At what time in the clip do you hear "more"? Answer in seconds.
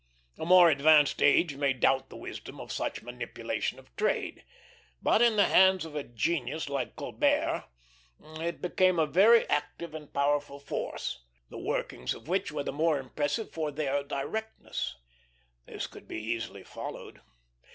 0.47-0.71, 12.73-12.97